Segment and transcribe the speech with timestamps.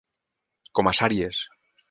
[0.79, 1.45] Com a sàries.